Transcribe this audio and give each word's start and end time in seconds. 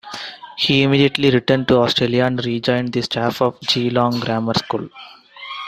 He 0.57 0.81
immediately 0.81 1.29
returned 1.29 1.67
to 1.67 1.77
Australia 1.77 2.25
and 2.25 2.43
rejoined 2.43 2.91
the 2.91 3.03
staff 3.03 3.39
of 3.39 3.59
Geelong 3.59 4.19
Grammar 4.19 4.55
School. 4.55 4.89